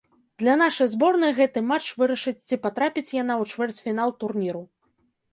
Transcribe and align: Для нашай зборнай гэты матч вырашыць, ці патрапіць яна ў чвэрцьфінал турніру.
Для 0.41 0.53
нашай 0.59 0.87
зборнай 0.93 1.33
гэты 1.39 1.61
матч 1.71 1.85
вырашыць, 1.99 2.41
ці 2.51 2.57
патрапіць 2.63 3.13
яна 3.17 3.33
ў 3.43 3.53
чвэрцьфінал 3.53 4.15
турніру. 4.23 4.63